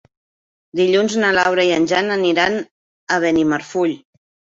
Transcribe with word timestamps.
Dilluns 0.77 1.17
na 1.23 1.29
Laura 1.37 1.65
i 1.69 1.73
en 1.75 1.85
Jan 1.91 2.09
aniran 2.15 2.57
a 3.17 3.21
Benimarfull. 3.25 3.95